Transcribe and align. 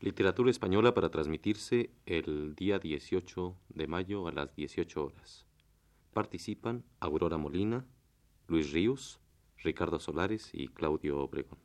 Literatura 0.00 0.50
española 0.50 0.92
para 0.92 1.10
transmitirse 1.10 1.88
el 2.04 2.54
día 2.54 2.78
18 2.78 3.56
de 3.70 3.86
mayo 3.86 4.28
a 4.28 4.32
las 4.32 4.54
18 4.54 5.04
horas. 5.04 5.46
Participan 6.12 6.84
Aurora 7.00 7.38
Molina, 7.38 7.86
Luis 8.46 8.72
Ríos, 8.72 9.20
Ricardo 9.56 9.98
Solares 9.98 10.50
y 10.52 10.68
Claudio 10.68 11.18
Obregón. 11.18 11.58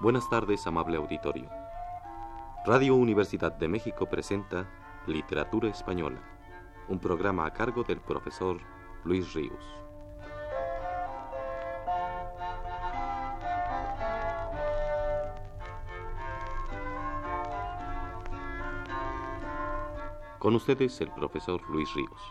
Buenas 0.00 0.28
tardes, 0.30 0.66
amable 0.66 0.96
auditorio. 0.96 1.61
Radio 2.64 2.94
Universidad 2.94 3.58
de 3.58 3.66
México 3.66 4.06
presenta 4.06 4.68
Literatura 5.08 5.68
Española, 5.68 6.20
un 6.88 7.00
programa 7.00 7.44
a 7.44 7.52
cargo 7.52 7.82
del 7.82 8.00
profesor 8.00 8.60
Luis 9.02 9.34
Ríos. 9.34 9.64
Con 20.38 20.54
ustedes 20.54 21.00
el 21.00 21.10
profesor 21.10 21.60
Luis 21.68 21.92
Ríos. 21.94 22.22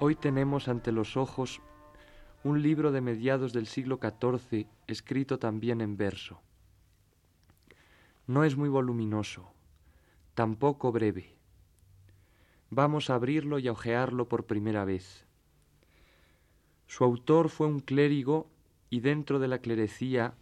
Hoy 0.00 0.14
tenemos 0.14 0.68
ante 0.68 0.90
los 0.90 1.18
ojos 1.18 1.60
un 2.46 2.62
libro 2.62 2.92
de 2.92 3.00
mediados 3.00 3.52
del 3.52 3.66
siglo 3.66 3.98
XIV, 4.00 4.66
escrito 4.86 5.38
también 5.38 5.80
en 5.80 5.96
verso. 5.96 6.40
No 8.26 8.44
es 8.44 8.56
muy 8.56 8.68
voluminoso, 8.68 9.52
tampoco 10.34 10.92
breve. 10.92 11.36
Vamos 12.70 13.10
a 13.10 13.16
abrirlo 13.16 13.58
y 13.58 13.68
a 13.68 13.72
ojearlo 13.72 14.28
por 14.28 14.46
primera 14.46 14.84
vez. 14.84 15.26
Su 16.86 17.04
autor 17.04 17.48
fue 17.48 17.66
un 17.66 17.80
clérigo 17.80 18.48
y 18.90 19.00
dentro 19.00 19.38
de 19.38 19.48
la 19.48 19.58
clerecía 19.58 20.34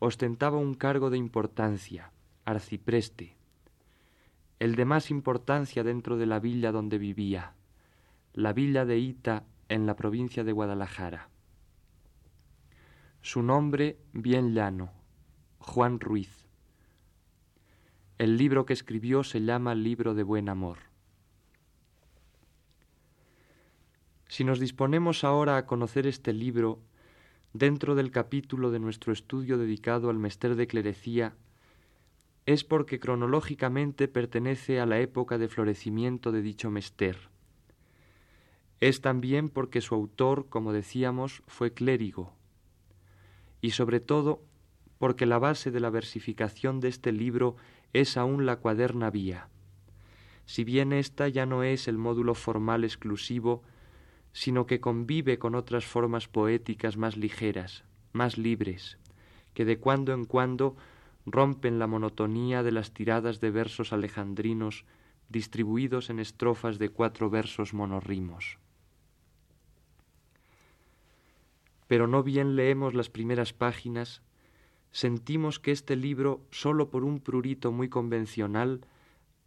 ostentaba 0.00 0.58
un 0.58 0.74
cargo 0.74 1.10
de 1.10 1.18
importancia, 1.18 2.12
arcipreste, 2.44 3.36
el 4.58 4.74
de 4.74 4.84
más 4.84 5.10
importancia 5.10 5.84
dentro 5.84 6.16
de 6.16 6.26
la 6.26 6.40
villa 6.40 6.72
donde 6.72 6.98
vivía 6.98 7.54
la 8.34 8.54
villa 8.54 8.86
de 8.86 8.98
Ita 8.98 9.44
en 9.68 9.84
la 9.84 9.94
provincia 9.94 10.42
de 10.42 10.52
Guadalajara. 10.52 11.31
Su 13.22 13.42
nombre 13.42 13.98
bien 14.12 14.52
llano, 14.52 14.92
Juan 15.58 16.00
Ruiz. 16.00 16.44
El 18.18 18.36
libro 18.36 18.66
que 18.66 18.72
escribió 18.72 19.22
se 19.22 19.40
llama 19.40 19.74
Libro 19.74 20.14
de 20.14 20.24
Buen 20.24 20.48
Amor. 20.48 20.78
Si 24.28 24.42
nos 24.44 24.58
disponemos 24.58 25.24
ahora 25.24 25.56
a 25.56 25.66
conocer 25.66 26.06
este 26.06 26.32
libro, 26.32 26.80
dentro 27.52 27.94
del 27.94 28.10
capítulo 28.10 28.70
de 28.70 28.80
nuestro 28.80 29.12
estudio 29.12 29.56
dedicado 29.56 30.10
al 30.10 30.18
mester 30.18 30.56
de 30.56 30.66
clerecía, 30.66 31.34
es 32.44 32.64
porque 32.64 32.98
cronológicamente 32.98 34.08
pertenece 34.08 34.80
a 34.80 34.86
la 34.86 34.98
época 34.98 35.38
de 35.38 35.48
florecimiento 35.48 36.32
de 36.32 36.42
dicho 36.42 36.70
mester 36.70 37.32
es 38.82 39.00
también 39.00 39.48
porque 39.48 39.80
su 39.80 39.94
autor, 39.94 40.48
como 40.48 40.72
decíamos, 40.72 41.44
fue 41.46 41.72
clérigo, 41.72 42.34
y 43.62 43.70
sobre 43.70 44.00
todo 44.00 44.42
porque 44.98 45.24
la 45.24 45.38
base 45.38 45.70
de 45.70 45.80
la 45.80 45.88
versificación 45.88 46.80
de 46.80 46.88
este 46.88 47.12
libro 47.12 47.56
es 47.94 48.18
aún 48.18 48.44
la 48.44 48.56
cuaderna 48.56 49.10
vía, 49.10 49.48
si 50.44 50.64
bien 50.64 50.92
ésta 50.92 51.28
ya 51.28 51.46
no 51.46 51.62
es 51.62 51.88
el 51.88 51.96
módulo 51.96 52.34
formal 52.34 52.84
exclusivo, 52.84 53.62
sino 54.32 54.66
que 54.66 54.80
convive 54.80 55.38
con 55.38 55.54
otras 55.54 55.84
formas 55.84 56.28
poéticas 56.28 56.96
más 56.96 57.16
ligeras, 57.16 57.84
más 58.12 58.36
libres, 58.36 58.98
que 59.54 59.64
de 59.64 59.78
cuando 59.78 60.12
en 60.12 60.24
cuando 60.24 60.76
rompen 61.26 61.78
la 61.78 61.86
monotonía 61.86 62.62
de 62.62 62.72
las 62.72 62.92
tiradas 62.92 63.40
de 63.40 63.50
versos 63.50 63.92
alejandrinos 63.92 64.84
distribuidos 65.28 66.10
en 66.10 66.18
estrofas 66.18 66.78
de 66.78 66.88
cuatro 66.88 67.30
versos 67.30 67.74
monorrimos. 67.74 68.58
Pero 71.92 72.06
no 72.06 72.22
bien 72.22 72.56
leemos 72.56 72.94
las 72.94 73.10
primeras 73.10 73.52
páginas, 73.52 74.22
sentimos 74.92 75.58
que 75.58 75.72
este 75.72 75.94
libro, 75.94 76.40
sólo 76.50 76.88
por 76.88 77.04
un 77.04 77.20
prurito 77.20 77.70
muy 77.70 77.90
convencional, 77.90 78.80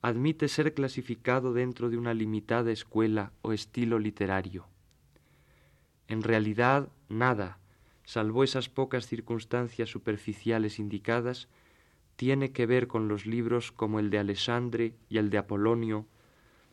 admite 0.04 0.48
ser 0.48 0.76
clasificado 0.76 1.54
dentro 1.54 1.90
de 1.90 1.98
una 1.98 2.14
limitada 2.14 2.72
escuela 2.72 3.32
o 3.42 3.52
estilo 3.52 3.98
literario. 3.98 4.68
En 6.08 6.22
realidad, 6.22 6.90
nada, 7.10 7.58
salvo 8.04 8.44
esas 8.44 8.70
pocas 8.70 9.08
circunstancias 9.08 9.90
superficiales 9.90 10.78
indicadas, 10.78 11.48
tiene 12.16 12.52
que 12.52 12.68
ver 12.68 12.86
con 12.86 13.08
los 13.08 13.26
libros 13.26 13.72
como 13.72 14.00
el 14.00 14.12
de 14.12 14.20
Alexandre 14.20 14.94
y 15.10 15.18
el 15.18 15.32
de 15.32 15.40
Apolonio, 15.40 16.06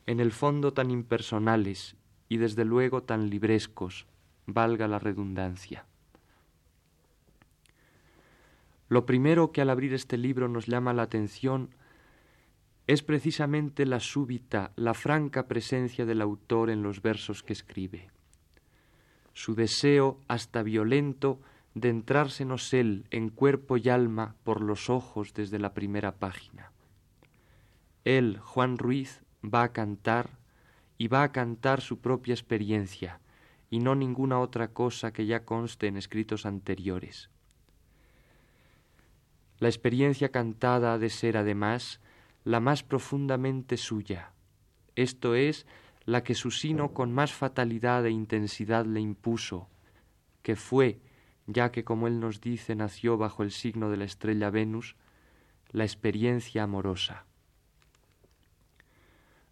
en 0.05 0.21
el 0.21 0.33
fondo 0.33 0.75
tan 0.75 0.91
impersonales 0.91 1.97
y 2.29 2.37
desde 2.37 2.67
luego 2.67 3.05
tan 3.05 3.31
librescos, 3.31 4.07
valga 4.47 4.89
la 4.89 4.99
redundancia. 4.99 5.87
Lo 8.89 9.07
primero 9.07 9.53
que 9.53 9.63
al 9.63 9.71
abrir 9.71 9.95
este 9.95 10.19
libro 10.19 10.49
nos 10.49 10.67
llama 10.67 10.93
la 10.93 11.03
atención 11.03 11.71
es 12.87 13.03
precisamente 13.03 13.87
la 13.87 14.01
súbita, 14.01 14.73
la 14.77 14.93
franca 14.93 15.47
presencia 15.47 16.05
del 16.05 16.21
autor 16.21 16.69
en 16.69 16.83
los 16.83 17.01
versos 17.01 17.43
que 17.43 17.53
escribe. 17.53 18.11
Su 19.33 19.55
deseo 19.55 20.21
hasta 20.29 20.63
violento 20.63 21.41
de 21.75 21.89
entrársenos 21.89 22.75
él 22.75 23.07
en 23.11 23.31
cuerpo 23.31 23.77
y 23.77 23.89
alma 23.89 24.35
por 24.45 24.61
los 24.61 24.91
ojos 24.91 25.33
desde 25.33 25.59
la 25.59 25.73
primera 25.73 26.17
página. 26.17 26.71
Él, 28.05 28.39
Juan 28.41 28.77
Ruiz, 28.79 29.23
va 29.43 29.63
a 29.63 29.73
cantar 29.73 30.31
y 30.99 31.09
va 31.09 31.23
a 31.23 31.33
cantar 31.33 31.81
su 31.81 31.99
propia 32.01 32.35
experiencia, 32.35 33.21
y 33.73 33.79
no 33.79 33.95
ninguna 33.95 34.39
otra 34.39 34.69
cosa 34.69 35.15
que 35.15 35.25
ya 35.25 35.47
conste 35.47 35.87
en 35.87 35.97
escritos 35.97 36.45
anteriores. 36.45 37.31
La 39.61 39.69
experiencia 39.69 40.29
cantada 40.29 40.93
ha 40.93 40.99
de 40.99 41.09
ser, 41.09 41.39
además, 41.39 41.99
la 42.45 42.61
más 42.61 42.83
profundamente 42.83 43.79
suya, 43.79 44.35
esto 44.95 45.35
es, 45.35 45.67
la 46.05 46.23
que 46.23 46.35
su 46.35 46.51
sino 46.51 46.93
con 46.93 47.15
más 47.15 47.33
fatalidad 47.33 48.05
e 48.05 48.11
intensidad 48.11 48.85
le 48.85 49.01
impuso, 49.01 49.71
que 50.43 50.55
fue, 50.55 51.01
ya 51.47 51.73
que 51.73 51.83
como 51.83 52.07
él 52.09 52.21
nos 52.21 52.43
dice 52.43 52.75
nació 52.75 53.17
bajo 53.17 53.43
el 53.43 53.53
signo 53.53 53.89
de 53.89 53.97
la 53.97 54.05
estrella 54.05 54.51
Venus, 54.51 54.97
la 55.71 55.85
experiencia 55.85 56.65
amorosa. 56.65 57.25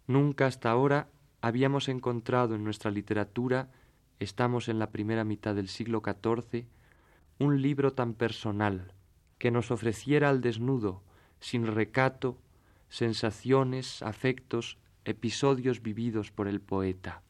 Nunca 0.05 0.45
hasta 0.45 0.69
ahora 0.69 1.07
habíamos 1.41 1.89
encontrado 1.89 2.53
en 2.53 2.63
nuestra 2.63 2.91
literatura 2.91 3.71
estamos 4.21 4.69
en 4.69 4.77
la 4.77 4.91
primera 4.91 5.23
mitad 5.23 5.55
del 5.55 5.67
siglo 5.67 6.03
XIV, 6.05 6.65
un 7.39 7.59
libro 7.59 7.93
tan 7.93 8.13
personal, 8.13 8.93
que 9.39 9.49
nos 9.49 9.71
ofreciera 9.71 10.29
al 10.29 10.41
desnudo, 10.41 11.01
sin 11.39 11.65
recato, 11.65 12.37
sensaciones, 12.87 14.03
afectos, 14.03 14.77
episodios 15.05 15.81
vividos 15.81 16.31
por 16.31 16.47
el 16.47 16.61
poeta. 16.61 17.23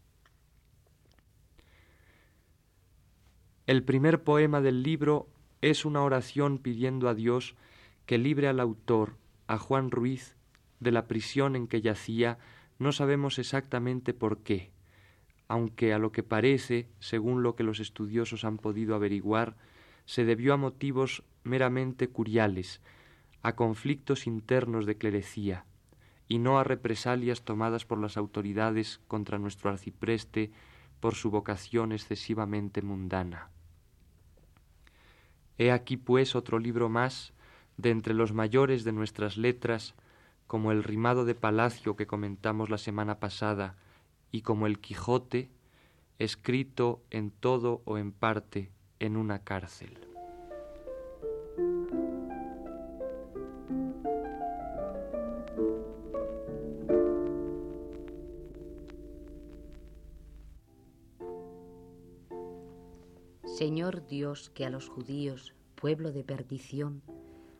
El 3.67 3.83
primer 3.83 4.23
poema 4.23 4.59
del 4.59 4.83
libro 4.83 5.29
es 5.61 5.85
una 5.85 6.03
oración 6.03 6.57
pidiendo 6.57 7.07
a 7.07 7.13
Dios 7.13 7.55
que 8.05 8.17
libre 8.17 8.49
al 8.49 8.59
autor, 8.59 9.15
a 9.47 9.57
Juan 9.57 9.91
Ruiz, 9.91 10.35
de 10.81 10.91
la 10.91 11.07
prisión 11.07 11.55
en 11.55 11.67
que 11.67 11.79
yacía, 11.79 12.37
no 12.79 12.91
sabemos 12.91 13.39
exactamente 13.39 14.13
por 14.13 14.39
qué, 14.39 14.71
aunque 15.51 15.91
a 15.91 15.99
lo 15.99 16.13
que 16.13 16.23
parece, 16.23 16.87
según 17.01 17.43
lo 17.43 17.57
que 17.57 17.63
los 17.63 17.81
estudiosos 17.81 18.45
han 18.45 18.57
podido 18.57 18.95
averiguar, 18.95 19.57
se 20.05 20.23
debió 20.23 20.53
a 20.53 20.57
motivos 20.57 21.23
meramente 21.43 22.07
curiales, 22.07 22.79
a 23.41 23.53
conflictos 23.57 24.27
internos 24.27 24.85
de 24.85 24.97
clerecía, 24.97 25.65
y 26.29 26.39
no 26.39 26.57
a 26.57 26.63
represalias 26.63 27.41
tomadas 27.41 27.83
por 27.83 27.97
las 27.99 28.15
autoridades 28.15 29.01
contra 29.09 29.39
nuestro 29.39 29.69
arcipreste 29.69 30.53
por 31.01 31.15
su 31.15 31.31
vocación 31.31 31.91
excesivamente 31.91 32.81
mundana. 32.81 33.49
He 35.57 35.73
aquí, 35.73 35.97
pues, 35.97 36.33
otro 36.33 36.59
libro 36.59 36.87
más 36.87 37.33
de 37.75 37.89
entre 37.89 38.13
los 38.13 38.31
mayores 38.31 38.85
de 38.85 38.93
nuestras 38.93 39.35
letras, 39.35 39.95
como 40.47 40.71
el 40.71 40.85
rimado 40.85 41.25
de 41.25 41.35
Palacio 41.35 41.97
que 41.97 42.07
comentamos 42.07 42.69
la 42.69 42.77
semana 42.77 43.19
pasada, 43.19 43.75
y 44.31 44.41
como 44.41 44.67
el 44.67 44.79
Quijote, 44.79 45.49
escrito 46.19 47.01
en 47.09 47.31
todo 47.31 47.81
o 47.85 47.97
en 47.97 48.11
parte 48.11 48.71
en 48.99 49.17
una 49.17 49.43
cárcel. 49.43 49.97
Señor 63.61 64.07
Dios, 64.07 64.49
que 64.49 64.65
a 64.65 64.69
los 64.69 64.89
judíos, 64.89 65.53
pueblo 65.75 66.11
de 66.11 66.23
perdición, 66.23 67.03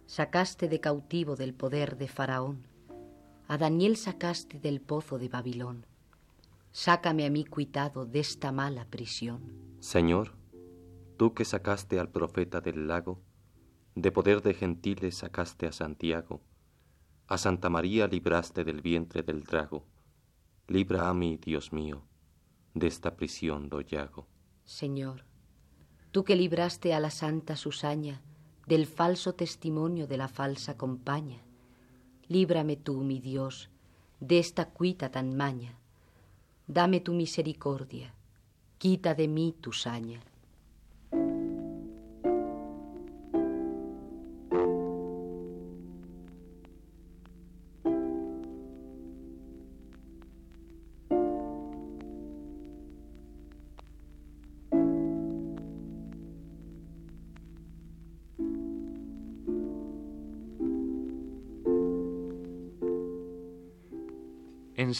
sacaste 0.08 0.68
de 0.68 0.80
cautivo 0.80 1.36
del 1.36 1.54
poder 1.54 1.98
de 1.98 2.08
Faraón, 2.08 2.66
a 3.48 3.58
Daniel 3.58 3.98
sacaste 3.98 4.60
del 4.60 4.82
pozo 4.82 5.20
de 5.20 5.30
Babilón. 5.30 5.86
Sácame 6.72 7.26
a 7.26 7.30
mí 7.30 7.46
cuitado 7.46 8.06
de 8.06 8.20
esta 8.20 8.52
mala 8.52 8.86
prisión. 8.86 9.76
Señor, 9.80 10.36
tú 11.18 11.34
que 11.34 11.44
sacaste 11.44 12.00
al 12.00 12.10
profeta 12.10 12.62
del 12.62 12.88
lago, 12.88 13.22
de 13.96 14.12
poder 14.12 14.42
de 14.42 14.54
gentiles 14.54 15.16
sacaste 15.16 15.68
a 15.68 15.74
Santiago, 15.74 16.42
a 17.28 17.38
Santa 17.38 17.70
María 17.70 18.08
libraste 18.08 18.64
del 18.64 18.82
vientre 18.82 19.24
del 19.24 19.44
drago. 19.44 19.86
Libra 20.68 21.10
a 21.10 21.14
mí, 21.14 21.38
Dios 21.38 21.74
mío, 21.74 22.04
de 22.74 22.88
esta 22.88 23.16
prisión 23.18 23.68
lo 23.70 23.82
llago. 23.82 24.28
Señor, 24.64 25.26
tú 26.12 26.24
que 26.24 26.36
libraste 26.36 26.94
a 26.94 27.00
la 27.00 27.10
santa 27.10 27.56
Susaña 27.56 28.22
del 28.66 28.86
falso 28.86 29.34
testimonio 29.34 30.08
de 30.08 30.18
la 30.18 30.30
falsa 30.30 30.78
compaña, 30.78 31.42
líbrame 32.28 32.78
tú, 32.78 33.04
mi 33.04 33.20
Dios, 33.20 33.70
de 34.22 34.40
esta 34.40 34.70
cuita 34.70 35.12
tan 35.12 35.36
maña. 35.36 35.81
Dame 36.72 37.02
tu 37.02 37.12
misericordia, 37.12 38.14
quita 38.78 39.14
de 39.14 39.28
mí 39.28 39.54
tu 39.60 39.74
saña. 39.74 40.22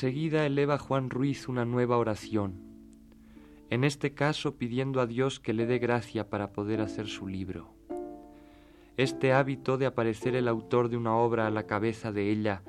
Enseguida 0.02 0.48
eleva 0.48 0.80
Juan 0.80 1.12
Ruiz 1.12 1.48
una 1.48 1.64
nueva 1.64 2.00
oración, 2.00 2.56
en 3.70 3.84
este 3.84 4.16
caso 4.16 4.58
pidiendo 4.58 5.00
a 5.00 5.06
Dios 5.06 5.40
que 5.40 5.54
le 5.54 5.68
dé 5.68 5.78
gracia 5.78 6.28
para 6.28 6.54
poder 6.54 6.82
hacer 6.82 7.08
su 7.08 7.28
libro. 7.28 7.76
Este 8.98 9.32
hábito 9.32 9.78
de 9.78 9.86
aparecer 9.86 10.36
el 10.36 10.48
autor 10.48 10.90
de 10.90 10.98
una 10.98 11.14
obra 11.14 11.46
a 11.46 11.52
la 11.52 11.68
cabeza 11.68 12.12
de 12.12 12.32
ella, 12.32 12.64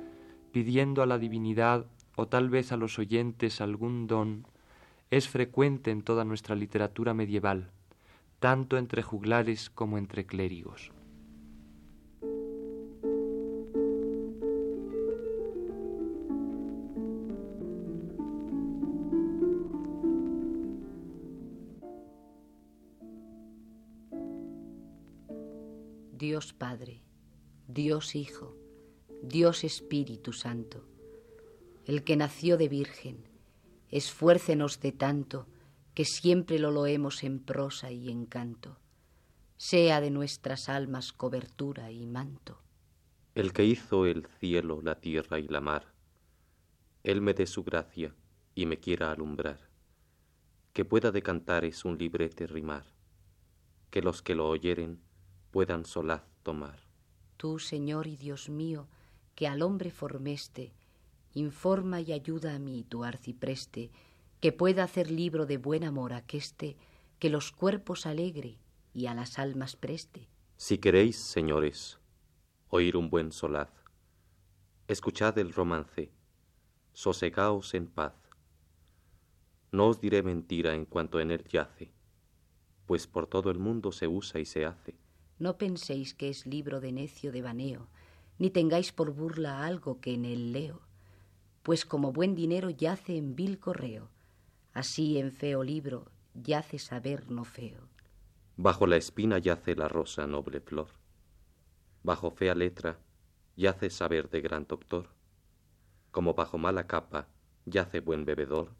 pidiendo 0.51 1.01
a 1.01 1.07
la 1.07 1.17
divinidad 1.17 1.87
o 2.15 2.27
tal 2.27 2.51
vez 2.51 2.71
a 2.71 2.77
los 2.77 2.99
oyentes 2.99 3.61
algún 3.61 4.05
don, 4.05 4.45
es 5.09 5.27
frecuente 5.27 5.89
en 5.89 6.03
toda 6.03 6.25
nuestra 6.25 6.55
literatura 6.55 7.15
medieval, 7.15 7.71
tanto 8.37 8.77
entre 8.77 9.01
juglares 9.01 9.71
como 9.71 9.97
entre 9.97 10.27
clérigos. 10.27 10.91
Dios 26.43 26.51
Padre, 26.51 27.01
Dios 27.69 28.15
Hijo, 28.15 28.53
Dios 29.21 29.63
Espíritu 29.63 30.33
Santo, 30.33 30.85
el 31.85 32.03
que 32.03 32.17
nació 32.17 32.57
de 32.57 32.67
Virgen, 32.67 33.29
esfuércenos 33.91 34.81
de 34.81 34.91
tanto 34.91 35.47
que 35.93 36.03
siempre 36.03 36.59
lo 36.59 36.69
loemos 36.69 37.23
en 37.23 37.39
prosa 37.39 37.91
y 37.91 38.09
en 38.09 38.25
canto, 38.25 38.77
sea 39.55 40.01
de 40.01 40.11
nuestras 40.11 40.67
almas 40.67 41.13
cobertura 41.13 41.91
y 41.91 42.05
manto. 42.05 42.61
El 43.35 43.53
que 43.53 43.63
hizo 43.63 44.05
el 44.05 44.27
cielo, 44.41 44.81
la 44.81 44.99
tierra 44.99 45.39
y 45.39 45.47
la 45.47 45.61
mar, 45.61 45.93
Él 47.03 47.21
me 47.21 47.33
dé 47.33 47.45
su 47.45 47.63
gracia 47.63 48.13
y 48.53 48.65
me 48.65 48.81
quiera 48.81 49.13
alumbrar, 49.13 49.61
que 50.73 50.83
pueda 50.83 51.13
de 51.13 51.23
cantares 51.23 51.85
un 51.85 51.97
librete 51.97 52.47
rimar, 52.47 52.83
que 53.91 54.01
los 54.01 54.21
que 54.21 54.35
lo 54.35 54.49
oyeren 54.49 54.99
puedan 55.49 55.85
solaz 55.85 56.32
tomar. 56.43 56.79
Tú, 57.37 57.59
Señor 57.59 58.07
y 58.07 58.15
Dios 58.15 58.49
mío, 58.49 58.87
que 59.35 59.47
al 59.47 59.61
hombre 59.61 59.91
formeste, 59.91 60.73
informa 61.33 62.01
y 62.01 62.13
ayuda 62.13 62.55
a 62.55 62.59
mí 62.59 62.83
tu 62.83 63.03
arcipreste, 63.03 63.91
que 64.39 64.51
pueda 64.51 64.83
hacer 64.83 65.09
libro 65.09 65.45
de 65.45 65.57
buen 65.57 65.83
amor 65.83 66.13
aqueste, 66.13 66.77
que 67.17 67.29
los 67.29 67.51
cuerpos 67.51 68.05
alegre 68.05 68.59
y 68.93 69.07
a 69.07 69.13
las 69.13 69.39
almas 69.39 69.75
preste. 69.75 70.27
Si 70.57 70.77
queréis, 70.77 71.17
señores, 71.17 71.99
oír 72.69 72.95
un 72.95 73.09
buen 73.09 73.31
solaz, 73.31 73.71
escuchad 74.87 75.37
el 75.37 75.53
romance, 75.53 76.11
sosegaos 76.91 77.73
en 77.73 77.87
paz. 77.87 78.13
No 79.71 79.87
os 79.87 79.99
diré 79.99 80.21
mentira 80.21 80.75
en 80.75 80.85
cuanto 80.85 81.19
en 81.19 81.31
él 81.31 81.43
yace, 81.45 81.91
pues 82.85 83.07
por 83.07 83.25
todo 83.25 83.49
el 83.49 83.57
mundo 83.57 83.91
se 83.91 84.07
usa 84.07 84.39
y 84.39 84.45
se 84.45 84.65
hace 84.65 85.02
no 85.39 85.57
penséis 85.57 86.13
que 86.13 86.29
es 86.29 86.45
libro 86.45 86.79
de 86.79 86.91
necio 86.91 87.31
devaneo, 87.31 87.87
ni 88.39 88.49
tengáis 88.49 88.91
por 88.91 89.11
burla 89.13 89.65
algo 89.65 89.99
que 89.99 90.13
en 90.13 90.25
él 90.25 90.51
leo, 90.51 90.81
pues 91.63 91.85
como 91.85 92.11
buen 92.11 92.35
dinero 92.35 92.69
yace 92.69 93.17
en 93.17 93.35
vil 93.35 93.59
correo, 93.59 94.09
así 94.73 95.17
en 95.17 95.31
feo 95.31 95.63
libro 95.63 96.11
yace 96.33 96.79
saber 96.79 97.29
no 97.31 97.45
feo. 97.45 97.87
Bajo 98.57 98.87
la 98.87 98.97
espina 98.97 99.37
yace 99.39 99.75
la 99.75 99.87
rosa 99.87 100.27
noble 100.27 100.59
flor, 100.59 100.89
bajo 102.03 102.31
fea 102.31 102.55
letra 102.55 102.99
yace 103.55 103.89
saber 103.89 104.29
de 104.29 104.41
gran 104.41 104.65
doctor, 104.67 105.09
como 106.11 106.33
bajo 106.33 106.57
mala 106.57 106.85
capa 106.85 107.27
yace 107.65 107.99
buen 107.99 108.25
bebedor, 108.25 108.75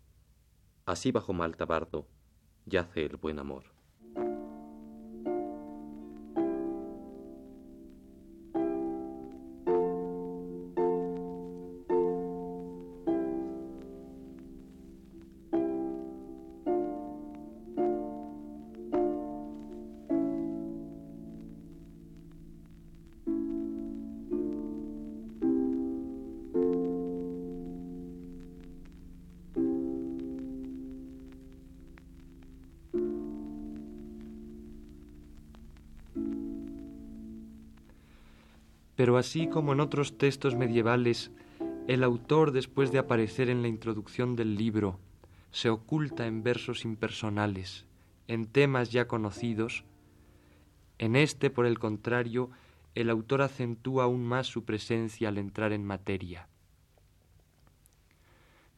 así 0.85 1.11
bajo 1.11 1.33
mal 1.33 1.55
tabardo 1.55 2.07
yace 2.65 3.05
el 3.05 3.17
buen 3.17 3.39
amor. 3.39 3.72
Pero 38.95 39.17
así 39.17 39.47
como 39.47 39.73
en 39.73 39.79
otros 39.79 40.17
textos 40.17 40.55
medievales, 40.55 41.31
el 41.87 42.03
autor, 42.03 42.51
después 42.51 42.91
de 42.91 42.99
aparecer 42.99 43.49
en 43.49 43.61
la 43.61 43.67
introducción 43.67 44.35
del 44.35 44.55
libro, 44.55 44.99
se 45.51 45.69
oculta 45.69 46.27
en 46.27 46.43
versos 46.43 46.85
impersonales, 46.85 47.85
en 48.27 48.45
temas 48.45 48.91
ya 48.91 49.07
conocidos, 49.07 49.83
en 50.97 51.15
este, 51.15 51.49
por 51.49 51.65
el 51.65 51.79
contrario, 51.79 52.49
el 52.95 53.09
autor 53.09 53.41
acentúa 53.41 54.05
aún 54.05 54.23
más 54.23 54.47
su 54.47 54.63
presencia 54.63 55.29
al 55.29 55.37
entrar 55.37 55.73
en 55.73 55.85
materia. 55.85 56.47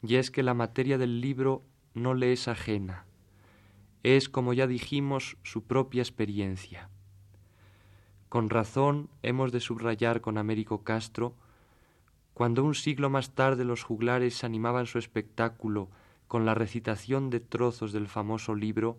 Y 0.02 0.16
es 0.16 0.30
que 0.30 0.42
la 0.42 0.54
materia 0.54 0.98
del 0.98 1.20
libro 1.20 1.62
no 1.94 2.14
le 2.14 2.32
es 2.32 2.48
ajena, 2.48 3.06
es, 4.02 4.28
como 4.28 4.52
ya 4.52 4.66
dijimos, 4.66 5.36
su 5.42 5.64
propia 5.64 6.02
experiencia. 6.02 6.90
Con 8.28 8.50
razón 8.50 9.08
hemos 9.22 9.52
de 9.52 9.60
subrayar 9.60 10.20
con 10.20 10.38
Américo 10.38 10.82
Castro, 10.82 11.34
cuando 12.34 12.64
un 12.64 12.74
siglo 12.74 13.08
más 13.08 13.34
tarde 13.34 13.64
los 13.64 13.82
juglares 13.82 14.44
animaban 14.44 14.86
su 14.86 14.98
espectáculo 14.98 15.88
con 16.28 16.44
la 16.44 16.54
recitación 16.54 17.30
de 17.30 17.40
trozos 17.40 17.92
del 17.92 18.08
famoso 18.08 18.54
libro, 18.54 18.98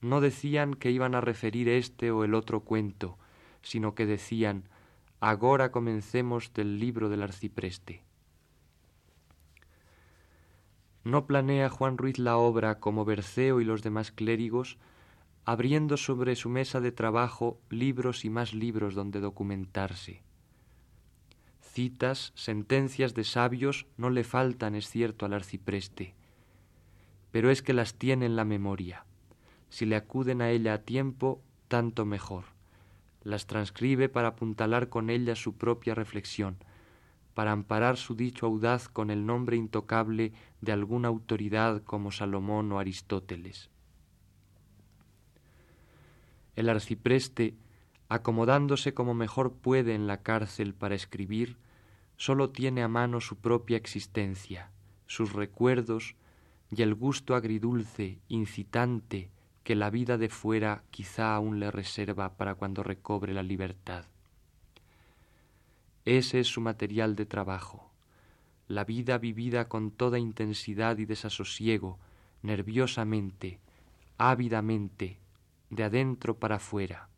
no 0.00 0.20
decían 0.20 0.74
que 0.74 0.90
iban 0.90 1.14
a 1.14 1.20
referir 1.20 1.68
este 1.68 2.10
o 2.10 2.24
el 2.24 2.34
otro 2.34 2.60
cuento, 2.60 3.18
sino 3.62 3.94
que 3.94 4.06
decían, 4.06 4.68
agora 5.20 5.72
comencemos 5.72 6.52
del 6.52 6.78
libro 6.78 7.08
del 7.08 7.22
arcipreste. 7.22 8.02
no 11.04 11.26
planea 11.26 11.68
Juan 11.68 11.98
Ruiz 11.98 12.18
la 12.18 12.36
obra 12.36 12.78
como 12.78 13.04
Berceo 13.04 13.60
y 13.60 13.64
los 13.64 13.82
demás 13.82 14.12
clérigos, 14.12 14.78
abriendo 15.44 15.96
sobre 15.96 16.36
su 16.36 16.48
mesa 16.48 16.80
de 16.80 16.92
trabajo 16.92 17.58
libros 17.68 18.24
y 18.24 18.30
más 18.30 18.54
libros 18.54 18.94
donde 18.94 19.20
documentarse. 19.20 20.22
Citas, 21.60 22.32
sentencias 22.34 23.14
de 23.14 23.24
sabios 23.24 23.86
no 23.96 24.10
le 24.10 24.24
faltan, 24.24 24.74
es 24.74 24.88
cierto, 24.88 25.26
al 25.26 25.32
arcipreste, 25.32 26.14
pero 27.30 27.50
es 27.50 27.62
que 27.62 27.72
las 27.72 27.94
tiene 27.94 28.26
en 28.26 28.36
la 28.36 28.44
memoria. 28.44 29.06
Si 29.70 29.86
le 29.86 29.96
acuden 29.96 30.42
a 30.42 30.50
ella 30.50 30.74
a 30.74 30.82
tiempo, 30.82 31.40
tanto 31.68 32.04
mejor. 32.04 32.44
Las 33.22 33.46
transcribe 33.46 34.08
para 34.08 34.28
apuntalar 34.28 34.90
con 34.90 35.08
ella 35.08 35.34
su 35.34 35.56
propia 35.56 35.94
reflexión, 35.94 36.58
para 37.34 37.52
amparar 37.52 37.96
su 37.96 38.14
dicho 38.14 38.46
audaz 38.46 38.88
con 38.88 39.10
el 39.10 39.24
nombre 39.24 39.56
intocable 39.56 40.32
de 40.60 40.72
alguna 40.72 41.08
autoridad 41.08 41.82
como 41.82 42.12
Salomón 42.12 42.70
o 42.72 42.78
Aristóteles. 42.78 43.70
El 46.56 46.68
arcipreste, 46.68 47.54
acomodándose 48.08 48.94
como 48.94 49.14
mejor 49.14 49.54
puede 49.54 49.94
en 49.94 50.06
la 50.06 50.22
cárcel 50.22 50.74
para 50.74 50.94
escribir, 50.94 51.56
sólo 52.16 52.50
tiene 52.50 52.82
a 52.82 52.88
mano 52.88 53.20
su 53.20 53.36
propia 53.36 53.76
existencia, 53.76 54.70
sus 55.06 55.32
recuerdos 55.32 56.14
y 56.70 56.82
el 56.82 56.94
gusto 56.94 57.34
agridulce, 57.34 58.18
incitante, 58.28 59.30
que 59.64 59.74
la 59.76 59.90
vida 59.90 60.18
de 60.18 60.28
fuera 60.28 60.84
quizá 60.90 61.34
aún 61.34 61.60
le 61.60 61.70
reserva 61.70 62.36
para 62.36 62.54
cuando 62.54 62.82
recobre 62.82 63.32
la 63.32 63.42
libertad. 63.42 64.06
Ese 66.04 66.40
es 66.40 66.48
su 66.48 66.60
material 66.60 67.14
de 67.14 67.26
trabajo, 67.26 67.90
la 68.66 68.84
vida 68.84 69.18
vivida 69.18 69.68
con 69.68 69.90
toda 69.90 70.18
intensidad 70.18 70.98
y 70.98 71.04
desasosiego, 71.04 71.98
nerviosamente, 72.42 73.60
ávidamente, 74.18 75.18
de 75.72 75.84
adentro 75.84 76.38
para 76.38 76.56
afuera. 76.56 77.08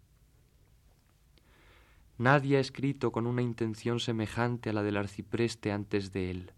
Nadie 2.18 2.56
ha 2.56 2.60
escrito 2.60 3.10
con 3.10 3.26
una 3.26 3.42
intención 3.42 3.98
semejante 3.98 4.70
a 4.70 4.72
la 4.72 4.84
del 4.84 4.96
arcipreste 4.96 5.72
antes 5.72 6.12
de 6.12 6.30
él. 6.30 6.52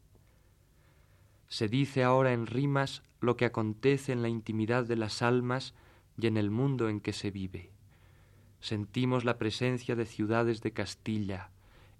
Se 1.48 1.68
dice 1.68 2.04
ahora 2.04 2.34
en 2.34 2.46
rimas 2.46 3.02
lo 3.20 3.38
que 3.38 3.46
acontece 3.46 4.12
en 4.12 4.20
la 4.20 4.28
intimidad 4.28 4.84
de 4.84 4.96
las 4.96 5.22
almas 5.22 5.74
y 6.18 6.26
en 6.26 6.36
el 6.36 6.50
mundo 6.50 6.90
en 6.90 7.00
que 7.00 7.14
se 7.14 7.30
vive. 7.30 7.70
Sentimos 8.60 9.24
la 9.24 9.38
presencia 9.38 9.96
de 9.96 10.04
ciudades 10.04 10.60
de 10.60 10.72
Castilla, 10.72 11.50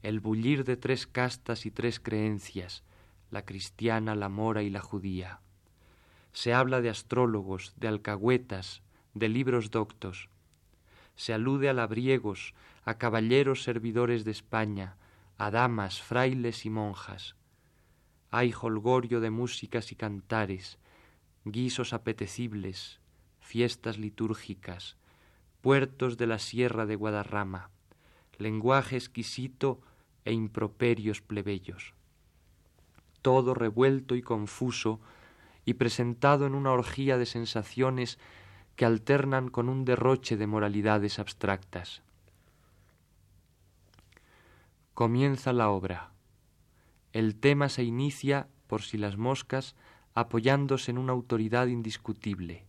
el 0.03 0.21
bullir 0.21 0.65
de 0.65 0.77
tres 0.77 1.07
castas 1.07 1.65
y 1.65 1.71
tres 1.71 2.01
creencias, 2.01 2.85
la 3.31 3.47
cristiana, 3.47 4.15
la 4.15 4.29
mora 4.29 4.63
y 4.63 4.69
la 4.69 4.81
judía. 4.81 5.41
Se 6.35 6.53
habla 6.53 6.83
de 6.83 6.91
astrólogos, 6.91 7.73
de 7.77 7.89
alcahuetas, 7.89 8.83
de 9.17 9.31
libros 9.31 9.71
doctos. 9.71 10.29
Se 11.15 11.33
alude 11.33 11.71
a 11.71 11.73
labriegos, 11.73 12.53
a 12.85 12.99
caballeros 12.99 13.63
servidores 13.63 14.27
de 14.27 14.31
España, 14.31 14.97
a 15.39 15.51
damas, 15.51 16.03
frailes 16.03 16.67
y 16.67 16.71
monjas. 16.71 17.35
Hay 18.31 18.53
holgorio 18.53 19.21
de 19.21 19.31
músicas 19.31 19.91
y 19.91 19.97
cantares, 19.97 20.79
guisos 21.47 21.95
apetecibles, 21.95 23.01
fiestas 23.41 23.97
litúrgicas, 23.97 24.99
puertos 25.63 26.19
de 26.19 26.27
la 26.27 26.39
sierra 26.39 26.85
de 26.85 26.97
Guadarrama, 26.97 27.71
lenguaje 28.37 28.97
exquisito 28.97 29.81
e 30.27 30.33
improperios 30.33 31.23
plebeyos. 31.23 31.95
Todo 33.23 33.55
revuelto 33.55 34.15
y 34.15 34.21
confuso 34.21 35.01
y 35.65 35.75
presentado 35.75 36.47
en 36.47 36.55
una 36.55 36.73
orgía 36.73 37.17
de 37.17 37.25
sensaciones 37.25 38.19
que 38.77 38.85
alternan 38.85 39.49
con 39.49 39.69
un 39.69 39.85
derroche 39.85 40.37
de 40.37 40.47
moralidades 40.47 41.19
abstractas. 41.19 42.03
Comienza 44.95 45.53
la 45.53 45.71
obra. 45.71 46.13
El 47.13 47.37
tema 47.37 47.69
se 47.69 47.85
inicia, 47.85 48.49
por 48.67 48.83
si 48.83 48.99
las 48.99 49.17
moscas, 49.17 49.75
apoyándose 50.15 50.91
en 50.91 50.99
una 50.99 51.13
autoridad 51.13 51.67
indiscutible. 51.67 52.65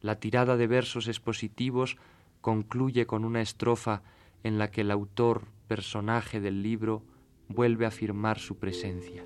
La 0.00 0.20
tirada 0.20 0.56
de 0.56 0.66
versos 0.66 1.08
expositivos 1.08 1.96
concluye 2.40 3.06
con 3.06 3.24
una 3.24 3.40
estrofa 3.40 4.02
en 4.42 4.58
la 4.58 4.70
que 4.70 4.82
el 4.82 4.90
autor, 4.90 5.46
personaje 5.66 6.40
del 6.40 6.62
libro, 6.62 7.02
vuelve 7.48 7.84
a 7.84 7.88
afirmar 7.88 8.38
su 8.38 8.58
presencia. 8.58 9.24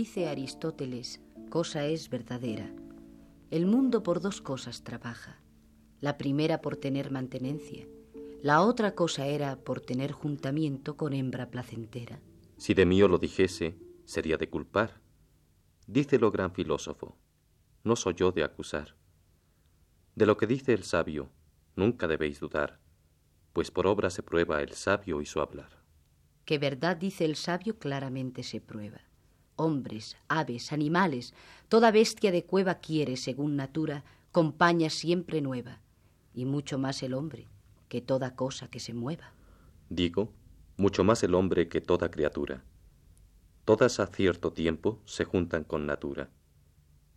Dice 0.00 0.28
Aristóteles, 0.28 1.20
cosa 1.50 1.84
es 1.84 2.08
verdadera. 2.08 2.72
El 3.50 3.66
mundo 3.66 4.02
por 4.02 4.22
dos 4.22 4.40
cosas 4.40 4.82
trabaja. 4.82 5.42
La 6.00 6.16
primera 6.16 6.62
por 6.62 6.78
tener 6.78 7.10
mantenencia, 7.10 7.86
la 8.42 8.62
otra 8.62 8.94
cosa 8.94 9.26
era 9.26 9.56
por 9.62 9.82
tener 9.82 10.12
juntamiento 10.12 10.96
con 10.96 11.12
hembra 11.12 11.50
placentera. 11.50 12.18
Si 12.56 12.72
de 12.72 12.86
mí 12.86 12.98
lo 13.00 13.18
dijese, 13.18 13.76
sería 14.06 14.38
de 14.38 14.48
culpar. 14.48 15.02
Dícelo 15.86 16.30
gran 16.30 16.54
filósofo, 16.54 17.18
no 17.84 17.94
soy 17.94 18.14
yo 18.14 18.32
de 18.32 18.42
acusar. 18.42 18.96
De 20.14 20.24
lo 20.24 20.38
que 20.38 20.46
dice 20.46 20.72
el 20.72 20.84
sabio, 20.84 21.28
nunca 21.76 22.08
debéis 22.08 22.40
dudar, 22.40 22.80
pues 23.52 23.70
por 23.70 23.86
obra 23.86 24.08
se 24.08 24.22
prueba 24.22 24.62
el 24.62 24.72
sabio 24.72 25.20
y 25.20 25.26
su 25.26 25.42
hablar. 25.42 25.84
Que 26.46 26.56
verdad 26.56 26.96
dice 26.96 27.26
el 27.26 27.36
sabio 27.36 27.78
claramente 27.78 28.42
se 28.42 28.62
prueba 28.62 29.09
hombres, 29.60 30.16
aves, 30.28 30.72
animales, 30.72 31.34
toda 31.68 31.90
bestia 31.90 32.32
de 32.32 32.44
cueva 32.44 32.76
quiere, 32.76 33.16
según 33.16 33.56
natura, 33.56 34.04
compañía 34.32 34.90
siempre 34.90 35.40
nueva, 35.40 35.80
y 36.34 36.44
mucho 36.44 36.78
más 36.78 37.02
el 37.02 37.14
hombre, 37.14 37.46
que 37.88 38.00
toda 38.00 38.34
cosa 38.34 38.68
que 38.68 38.80
se 38.80 38.94
mueva. 38.94 39.32
Digo, 39.88 40.32
mucho 40.76 41.04
más 41.04 41.22
el 41.22 41.34
hombre 41.34 41.68
que 41.68 41.80
toda 41.80 42.10
criatura. 42.10 42.64
Todas 43.64 44.00
a 44.00 44.06
cierto 44.06 44.52
tiempo 44.52 45.00
se 45.04 45.24
juntan 45.24 45.64
con 45.64 45.86
natura. 45.86 46.30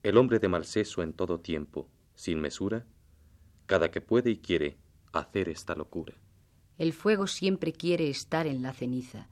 El 0.03 0.17
hombre 0.17 0.39
de 0.39 0.49
mal 0.49 0.65
seso 0.65 1.01
en 1.01 1.13
todo 1.13 1.39
tiempo, 1.39 1.87
sin 2.15 2.41
mesura, 2.41 2.85
cada 3.65 3.89
que 3.89 4.01
puede 4.01 4.31
y 4.31 4.37
quiere 4.37 4.77
hacer 5.13 5.49
esta 5.49 5.75
locura. 5.75 6.13
El 6.77 6.91
fuego 6.91 7.27
siempre 7.27 7.71
quiere 7.71 8.09
estar 8.09 8.47
en 8.47 8.61
la 8.61 8.73
ceniza, 8.73 9.29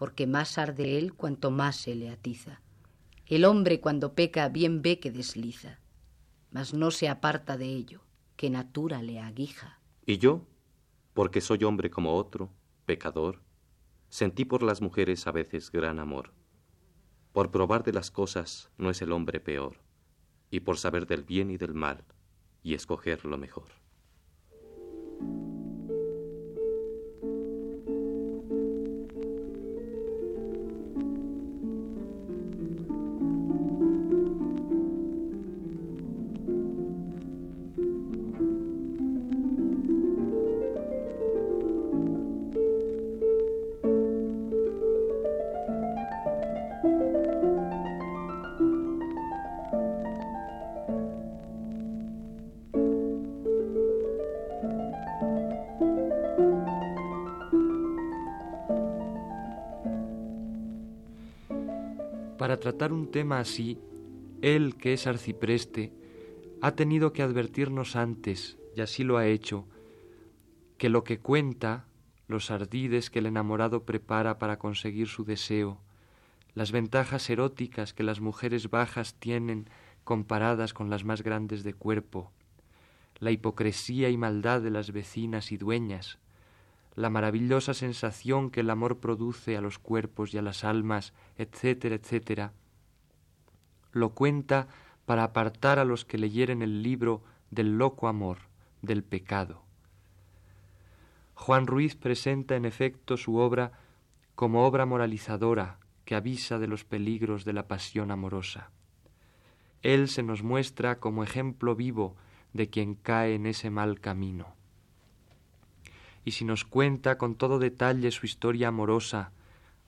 porque 0.00 0.26
más 0.26 0.56
arde 0.56 0.96
él 0.96 1.12
cuanto 1.12 1.50
más 1.50 1.76
se 1.76 1.94
le 1.94 2.08
atiza. 2.08 2.62
El 3.26 3.44
hombre 3.44 3.80
cuando 3.82 4.14
peca 4.14 4.48
bien 4.48 4.80
ve 4.80 4.98
que 4.98 5.10
desliza, 5.10 5.78
mas 6.50 6.72
no 6.72 6.90
se 6.90 7.10
aparta 7.10 7.58
de 7.58 7.66
ello, 7.66 8.00
que 8.34 8.48
natura 8.48 9.02
le 9.02 9.20
aguija. 9.20 9.78
¿Y 10.06 10.16
yo? 10.16 10.46
Porque 11.12 11.42
soy 11.42 11.64
hombre 11.64 11.90
como 11.90 12.14
otro, 12.14 12.50
pecador, 12.86 13.42
sentí 14.08 14.46
por 14.46 14.62
las 14.62 14.80
mujeres 14.80 15.26
a 15.26 15.32
veces 15.32 15.70
gran 15.70 15.98
amor. 15.98 16.32
Por 17.34 17.50
probar 17.50 17.84
de 17.84 17.92
las 17.92 18.10
cosas 18.10 18.70
no 18.78 18.88
es 18.88 19.02
el 19.02 19.12
hombre 19.12 19.38
peor, 19.38 19.82
y 20.50 20.60
por 20.60 20.78
saber 20.78 21.06
del 21.06 21.24
bien 21.24 21.50
y 21.50 21.58
del 21.58 21.74
mal, 21.74 22.06
y 22.62 22.72
escoger 22.72 23.26
lo 23.26 23.36
mejor. 23.36 23.68
Tratar 62.80 62.94
un 62.94 63.10
tema 63.10 63.40
así, 63.40 63.78
él, 64.40 64.74
que 64.78 64.94
es 64.94 65.06
arcipreste, 65.06 65.92
ha 66.62 66.70
tenido 66.70 67.12
que 67.12 67.22
advertirnos 67.22 67.94
antes, 67.94 68.56
y 68.74 68.80
así 68.80 69.04
lo 69.04 69.18
ha 69.18 69.26
hecho, 69.26 69.66
que 70.78 70.88
lo 70.88 71.04
que 71.04 71.18
cuenta, 71.18 71.84
los 72.26 72.50
ardides 72.50 73.10
que 73.10 73.18
el 73.18 73.26
enamorado 73.26 73.84
prepara 73.84 74.38
para 74.38 74.58
conseguir 74.58 75.08
su 75.08 75.26
deseo, 75.26 75.78
las 76.54 76.72
ventajas 76.72 77.28
eróticas 77.28 77.92
que 77.92 78.02
las 78.02 78.20
mujeres 78.22 78.70
bajas 78.70 79.12
tienen 79.12 79.68
comparadas 80.02 80.72
con 80.72 80.88
las 80.88 81.04
más 81.04 81.22
grandes 81.22 81.64
de 81.64 81.74
cuerpo, 81.74 82.32
la 83.18 83.30
hipocresía 83.30 84.08
y 84.08 84.16
maldad 84.16 84.62
de 84.62 84.70
las 84.70 84.90
vecinas 84.90 85.52
y 85.52 85.58
dueñas, 85.58 86.18
la 86.96 87.10
maravillosa 87.10 87.74
sensación 87.74 88.50
que 88.50 88.60
el 88.60 88.70
amor 88.70 89.00
produce 89.00 89.58
a 89.58 89.60
los 89.60 89.78
cuerpos 89.78 90.32
y 90.32 90.38
a 90.38 90.42
las 90.42 90.64
almas, 90.64 91.12
etcétera, 91.36 91.96
etcétera, 91.96 92.54
lo 93.92 94.10
cuenta 94.10 94.68
para 95.06 95.24
apartar 95.24 95.78
a 95.78 95.84
los 95.84 96.04
que 96.04 96.18
leyeren 96.18 96.62
el 96.62 96.82
libro 96.82 97.22
del 97.50 97.78
loco 97.78 98.08
amor, 98.08 98.38
del 98.82 99.02
pecado. 99.02 99.62
Juan 101.34 101.66
Ruiz 101.66 101.96
presenta 101.96 102.54
en 102.54 102.64
efecto 102.64 103.16
su 103.16 103.36
obra 103.36 103.72
como 104.34 104.66
obra 104.66 104.86
moralizadora 104.86 105.78
que 106.04 106.14
avisa 106.14 106.58
de 106.58 106.66
los 106.66 106.84
peligros 106.84 107.44
de 107.44 107.52
la 107.52 107.66
pasión 107.66 108.10
amorosa. 108.10 108.70
Él 109.82 110.08
se 110.08 110.22
nos 110.22 110.42
muestra 110.42 110.98
como 110.98 111.24
ejemplo 111.24 111.74
vivo 111.74 112.16
de 112.52 112.68
quien 112.68 112.94
cae 112.94 113.34
en 113.34 113.46
ese 113.46 113.70
mal 113.70 114.00
camino. 114.00 114.54
Y 116.24 116.32
si 116.32 116.44
nos 116.44 116.64
cuenta 116.64 117.16
con 117.16 117.34
todo 117.34 117.58
detalle 117.58 118.10
su 118.10 118.26
historia 118.26 118.68
amorosa, 118.68 119.32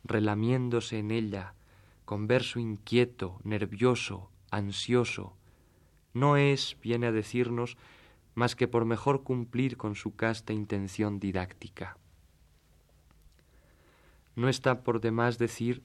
relamiéndose 0.05 0.99
en 0.99 1.11
ella, 1.11 1.55
con 2.05 2.27
verso 2.27 2.59
inquieto, 2.59 3.41
nervioso, 3.45 4.31
ansioso, 4.51 5.37
no 6.15 6.37
es, 6.37 6.77
viene 6.83 7.07
a 7.07 7.13
decirnos, 7.13 7.77
más 8.35 8.57
que 8.57 8.69
por 8.69 8.85
mejor 8.85 9.23
cumplir 9.23 9.77
con 9.77 9.95
su 9.95 10.15
casta 10.15 10.53
intención 10.53 11.21
didáctica. 11.21 11.97
No 14.37 14.49
está 14.49 14.83
por 14.83 15.01
demás 15.01 15.39
decir 15.39 15.83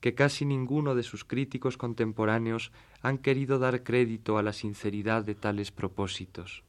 que 0.00 0.14
casi 0.14 0.44
ninguno 0.44 0.94
de 0.94 1.02
sus 1.02 1.24
críticos 1.24 1.76
contemporáneos 1.76 2.72
han 3.02 3.18
querido 3.18 3.58
dar 3.58 3.82
crédito 3.82 4.38
a 4.38 4.42
la 4.42 4.52
sinceridad 4.52 5.24
de 5.24 5.34
tales 5.34 5.72
propósitos. 5.72 6.62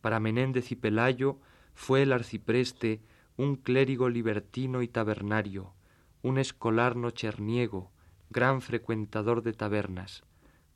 Para 0.00 0.20
Menéndez 0.20 0.70
y 0.70 0.76
Pelayo 0.76 1.38
fue 1.74 2.02
el 2.02 2.12
arcipreste 2.12 3.00
un 3.36 3.56
clérigo 3.56 4.08
libertino 4.08 4.82
y 4.82 4.88
tabernario, 4.88 5.72
un 6.22 6.38
escolar 6.38 6.96
nocherniego, 6.96 7.90
gran 8.30 8.62
frecuentador 8.62 9.42
de 9.42 9.52
tabernas, 9.52 10.22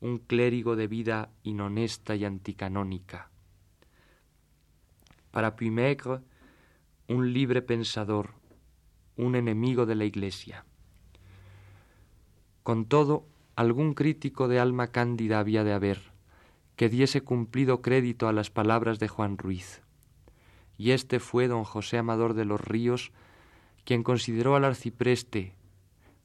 un 0.01 0.19
clérigo 0.19 0.75
de 0.75 0.87
vida 0.87 1.29
inhonesta 1.43 2.15
y 2.15 2.25
anticanónica. 2.25 3.31
Para 5.31 5.55
Puymaigre, 5.55 6.19
un 7.07 7.33
libre 7.33 7.61
pensador, 7.61 8.33
un 9.15 9.35
enemigo 9.35 9.85
de 9.85 9.95
la 9.95 10.05
Iglesia. 10.05 10.65
Con 12.63 12.85
todo, 12.85 13.25
algún 13.55 13.93
crítico 13.93 14.47
de 14.47 14.59
alma 14.59 14.87
cándida 14.87 15.39
había 15.39 15.63
de 15.63 15.73
haber, 15.73 16.11
que 16.75 16.89
diese 16.89 17.21
cumplido 17.21 17.81
crédito 17.81 18.27
a 18.27 18.33
las 18.33 18.51
palabras 18.51 18.99
de 18.99 19.07
Juan 19.07 19.37
Ruiz. 19.37 19.81
Y 20.77 20.91
este 20.91 21.19
fue 21.19 21.47
don 21.47 21.63
José 21.63 21.97
Amador 21.97 22.33
de 22.33 22.45
los 22.45 22.61
Ríos, 22.61 23.11
quien 23.87 24.03
consideró 24.03 24.57
al 24.57 24.65
arcipreste 24.65 25.55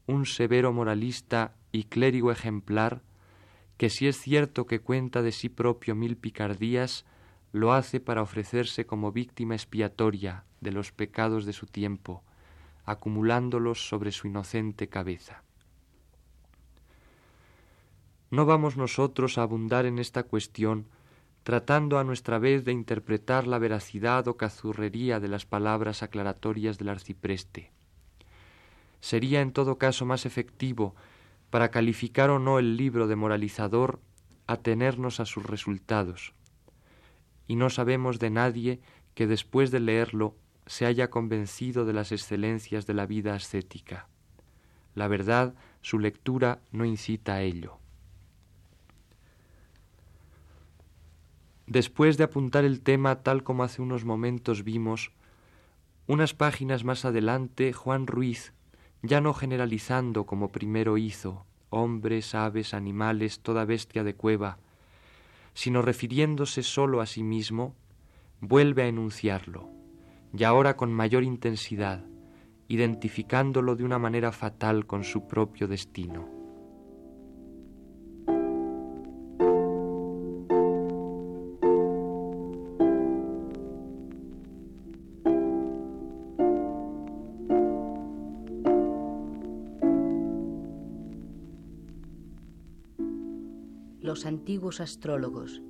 un 0.09 0.27
severo 0.27 0.73
moralista 0.73 1.55
y 1.71 1.85
clérigo 1.85 2.33
ejemplar, 2.33 3.03
que 3.77 3.89
si 3.89 4.09
es 4.09 4.21
cierto 4.21 4.67
que 4.67 4.81
cuenta 4.81 5.23
de 5.23 5.31
sí 5.31 5.49
propio 5.49 5.95
mil 5.95 6.17
picardías, 6.17 7.05
lo 7.53 7.73
hace 7.73 8.01
para 8.01 8.21
ofrecerse 8.21 8.85
como 8.85 9.13
víctima 9.13 9.55
expiatoria 9.55 10.45
de 10.61 10.73
los 10.73 10.91
pecados 10.91 11.45
de 11.45 11.53
su 11.53 11.67
tiempo, 11.67 12.25
acumulándolos 12.85 13.87
sobre 13.89 14.11
su 14.11 14.27
inocente 14.27 14.89
cabeza. 14.89 15.45
No 18.33 18.45
vamos 18.45 18.77
nosotros 18.77 19.39
a 19.39 19.43
abundar 19.43 19.87
en 19.87 20.01
esta 20.01 20.25
cuestión, 20.25 20.89
tratando 21.43 21.99
a 21.99 22.05
nuestra 22.05 22.39
vez 22.39 22.65
de 22.65 22.73
interpretar 22.73 23.47
la 23.47 23.59
veracidad 23.59 24.29
o 24.29 24.37
cazurrería 24.37 25.19
de 25.19 25.29
las 25.29 25.45
palabras 25.45 26.03
aclaratorias 26.03 26.79
del 26.79 26.89
arcipreste. 26.89 27.73
Sería 29.01 29.41
en 29.41 29.53
todo 29.53 29.79
caso 29.79 30.07
más 30.07 30.27
efectivo, 30.27 30.95
para 31.51 31.71
calificar 31.71 32.31
o 32.31 32.39
no 32.39 32.59
el 32.59 32.77
libro 32.77 33.09
de 33.09 33.17
moralizador, 33.17 34.01
atenernos 34.47 35.21
a 35.21 35.27
sus 35.27 35.45
resultados. 35.45 36.33
Y 37.47 37.57
no 37.57 37.69
sabemos 37.69 38.19
de 38.19 38.31
nadie 38.31 38.81
que 39.15 39.27
después 39.27 39.71
de 39.71 39.81
leerlo 39.81 40.37
se 40.67 40.87
haya 40.87 41.11
convencido 41.11 41.85
de 41.85 41.93
las 41.93 42.13
excelencias 42.13 42.87
de 42.87 42.95
la 42.95 43.05
vida 43.05 43.35
ascética. 43.35 44.09
La 44.95 45.09
verdad, 45.09 45.55
su 45.83 45.99
lectura 45.99 46.61
no 46.71 46.85
incita 46.85 47.35
a 47.35 47.43
ello. 47.43 47.82
Después 51.67 52.17
de 52.17 52.25
apuntar 52.25 52.65
el 52.65 52.81
tema 52.81 53.23
tal 53.23 53.43
como 53.43 53.63
hace 53.63 53.83
unos 53.83 54.05
momentos 54.05 54.65
vimos, 54.65 55.13
unas 56.07 56.35
páginas 56.35 56.85
más 56.85 57.05
adelante 57.05 57.73
Juan 57.73 58.07
Ruiz, 58.07 58.53
ya 59.03 59.21
no 59.21 59.35
generalizando 59.35 60.27
como 60.27 60.49
primero 60.49 60.99
hizo, 60.99 61.47
hombres, 61.71 62.35
aves, 62.35 62.75
animales, 62.75 63.41
toda 63.41 63.65
bestia 63.65 64.05
de 64.05 64.15
cueva, 64.15 64.59
sino 65.55 65.83
refiriéndose 65.83 66.63
sólo 66.63 67.01
a 67.01 67.07
sí 67.07 67.23
mismo, 67.23 67.75
vuelve 68.41 68.83
a 68.83 68.89
enunciarlo, 68.89 69.69
y 70.37 70.45
ahora 70.45 70.77
con 70.77 70.93
mayor 70.93 71.23
intensidad, 71.23 72.05
identificándolo 72.69 73.77
de 73.77 73.85
una 73.85 73.99
manera 73.99 74.33
fatal 74.33 74.87
con 74.87 75.05
su 75.05 75.29
propio 75.29 75.69
destino. 75.69 76.42
Los 94.13 94.27
antiguos 94.27 94.83
astrólogos 94.83 95.63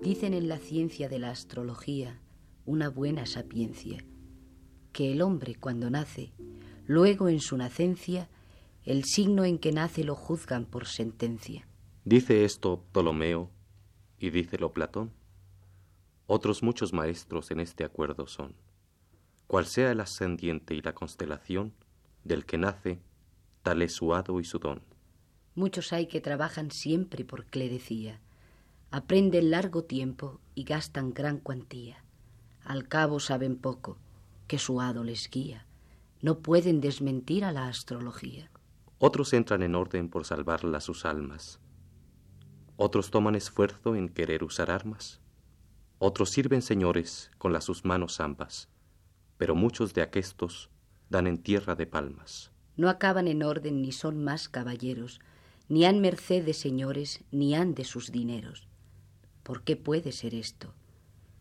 dicen 0.00 0.34
en 0.34 0.48
la 0.48 0.58
ciencia 0.58 1.08
de 1.08 1.20
la 1.20 1.30
astrología 1.30 2.20
una 2.64 2.88
buena 2.88 3.26
sapiencia, 3.26 4.04
que 4.92 5.12
el 5.12 5.22
hombre 5.22 5.54
cuando 5.54 5.88
nace, 5.88 6.32
luego 6.84 7.28
en 7.28 7.38
su 7.38 7.56
nacencia, 7.56 8.28
el 8.82 9.04
signo 9.04 9.44
en 9.44 9.60
que 9.60 9.70
nace 9.70 10.02
lo 10.02 10.16
juzgan 10.16 10.64
por 10.64 10.88
sentencia. 10.88 11.68
Dice 12.04 12.44
esto 12.44 12.82
Ptolomeo 12.90 13.52
y 14.18 14.30
dícelo 14.30 14.72
Platón. 14.72 15.12
Otros 16.26 16.64
muchos 16.64 16.92
maestros 16.92 17.52
en 17.52 17.60
este 17.60 17.84
acuerdo 17.84 18.26
son. 18.26 18.56
Cual 19.46 19.66
sea 19.66 19.92
el 19.92 20.00
ascendiente 20.00 20.74
y 20.74 20.82
la 20.82 20.92
constelación 20.92 21.72
del 22.24 22.46
que 22.46 22.58
nace, 22.58 22.98
tal 23.62 23.80
es 23.82 23.92
su 23.92 24.12
hado 24.12 24.40
y 24.40 24.44
su 24.44 24.58
don. 24.58 24.95
Muchos 25.56 25.92
hay 25.94 26.06
que 26.06 26.20
trabajan 26.20 26.70
siempre 26.70 27.24
por 27.24 27.46
clerecía, 27.46 28.20
aprenden 28.90 29.50
largo 29.50 29.84
tiempo 29.84 30.38
y 30.54 30.64
gastan 30.64 31.12
gran 31.12 31.38
cuantía. 31.38 32.04
Al 32.62 32.86
cabo 32.88 33.20
saben 33.20 33.56
poco, 33.56 33.96
que 34.46 34.58
su 34.58 34.80
hado 34.80 35.02
les 35.02 35.30
guía. 35.30 35.66
No 36.20 36.40
pueden 36.40 36.80
desmentir 36.80 37.44
a 37.44 37.52
la 37.52 37.68
astrología. 37.68 38.50
Otros 38.98 39.32
entran 39.32 39.62
en 39.62 39.74
orden 39.74 40.08
por 40.08 40.24
salvarlas 40.24 40.84
sus 40.84 41.04
almas. 41.04 41.58
Otros 42.76 43.10
toman 43.10 43.34
esfuerzo 43.34 43.96
en 43.96 44.08
querer 44.08 44.44
usar 44.44 44.70
armas. 44.70 45.20
Otros 45.98 46.30
sirven 46.30 46.60
señores 46.60 47.30
con 47.38 47.52
las 47.52 47.64
sus 47.64 47.84
manos 47.84 48.20
ambas. 48.20 48.68
Pero 49.38 49.54
muchos 49.54 49.94
de 49.94 50.02
aquestos 50.02 50.70
dan 51.08 51.26
en 51.26 51.38
tierra 51.38 51.74
de 51.74 51.86
palmas. 51.86 52.52
No 52.76 52.90
acaban 52.90 53.26
en 53.28 53.42
orden 53.42 53.80
ni 53.80 53.92
son 53.92 54.22
más 54.22 54.48
caballeros, 54.50 55.20
ni 55.68 55.84
han 55.84 56.00
merced 56.00 56.44
de 56.44 56.54
señores, 56.54 57.24
ni 57.30 57.54
han 57.54 57.74
de 57.74 57.84
sus 57.84 58.12
dineros. 58.12 58.68
¿Por 59.42 59.62
qué 59.62 59.76
puede 59.76 60.12
ser 60.12 60.34
esto? 60.34 60.74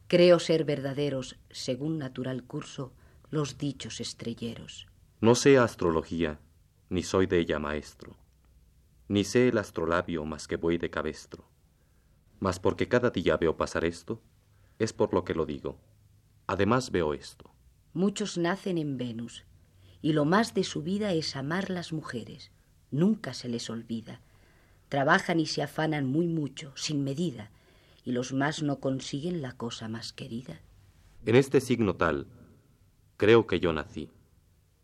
Creo 0.08 0.40
ser 0.40 0.66
verdaderos, 0.66 1.38
según 1.52 1.98
natural 1.98 2.44
curso, 2.44 2.94
los 3.30 3.58
dichos 3.58 4.00
estrelleros. 4.00 4.88
No 5.22 5.36
sé 5.36 5.58
astrología, 5.58 6.40
ni 6.90 7.04
soy 7.04 7.26
de 7.26 7.40
ella 7.40 7.60
maestro, 7.60 8.16
ni 9.08 9.24
sé 9.24 9.48
el 9.48 9.58
astrolabio 9.58 10.26
más 10.26 10.48
que 10.48 10.58
voy 10.58 10.78
de 10.78 10.90
cabestro. 10.90 11.48
Mas 12.40 12.60
porque 12.60 12.88
cada 12.88 13.10
día 13.10 13.38
veo 13.38 13.58
pasar 13.58 13.86
esto, 13.86 14.22
es 14.78 14.94
por 14.94 15.14
lo 15.14 15.24
que 15.24 15.34
lo 15.34 15.46
digo. 15.46 15.80
Además 16.48 16.92
veo 16.92 17.14
esto. 17.14 17.52
Muchos 17.94 18.38
nacen 18.38 18.78
en 18.78 18.98
Venus, 18.98 19.46
y 20.02 20.14
lo 20.14 20.26
más 20.26 20.54
de 20.54 20.64
su 20.64 20.84
vida 20.84 21.14
es 21.14 21.36
amar 21.36 21.70
las 21.70 21.94
mujeres 21.94 22.52
nunca 22.92 23.34
se 23.34 23.50
les 23.50 23.70
olvida. 23.70 24.20
Trabajan 24.90 25.40
y 25.40 25.46
se 25.46 25.62
afanan 25.62 26.06
muy 26.06 26.28
mucho, 26.28 26.72
sin 26.76 27.04
medida, 27.04 27.50
y 28.04 28.12
los 28.12 28.34
más 28.34 28.62
no 28.62 28.80
consiguen 28.80 29.42
la 29.42 29.54
cosa 29.54 29.88
más 29.88 30.14
querida. 30.14 30.62
En 31.26 31.36
este 31.36 31.60
signo 31.60 31.96
tal, 31.96 32.28
creo 33.18 33.48
que 33.48 33.60
yo 33.60 33.74
nací. 33.74 34.10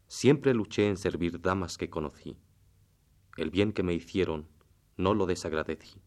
Siempre 0.07 0.53
luché 0.53 0.87
en 0.87 0.97
servir 0.97 1.39
damas 1.39 1.77
que 1.77 1.89
conocí. 1.89 2.35
el 3.37 3.49
bien 3.49 3.71
que 3.71 3.81
me 3.81 3.93
hicieron, 3.93 4.47
no 4.97 5.13
lo 5.13 5.25
desagradecí. 5.25 6.01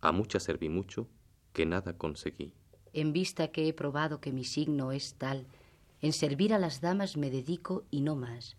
A 0.00 0.12
muchas 0.12 0.42
serví 0.42 0.68
mucho, 0.68 1.08
que 1.52 1.64
nada 1.64 1.96
conseguí. 1.96 2.52
En 2.92 3.12
vista 3.12 3.48
que 3.48 3.66
he 3.66 3.72
probado 3.72 4.20
que 4.20 4.32
mi 4.32 4.44
signo 4.44 4.92
es 4.92 5.14
tal, 5.14 5.46
en 6.02 6.12
servir 6.12 6.52
a 6.52 6.58
las 6.58 6.80
damas 6.80 7.16
me 7.16 7.30
dedico 7.30 7.84
y 7.90 8.02
no 8.02 8.14
más. 8.14 8.56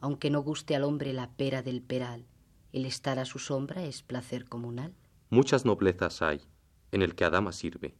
Aunque 0.00 0.30
no 0.30 0.40
guste 0.40 0.76
al 0.76 0.84
hombre 0.84 1.12
la 1.12 1.30
pera 1.30 1.62
del 1.62 1.82
peral, 1.82 2.26
el 2.72 2.84
estar 2.84 3.18
a 3.18 3.24
su 3.24 3.38
sombra 3.38 3.84
es 3.84 4.02
placer 4.02 4.44
comunal. 4.44 4.94
Muchas 5.30 5.64
noblezas 5.64 6.22
hay 6.22 6.40
en 6.92 7.02
el 7.02 7.14
que 7.14 7.24
a 7.24 7.30
dama 7.30 7.52
sirve, 7.52 7.96